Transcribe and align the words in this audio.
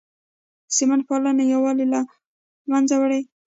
سمت 0.75 1.01
پالنه 1.07 1.43
یووالی 1.53 1.85
له 1.93 2.01
منځه 2.71 2.95
وړي 3.01 3.21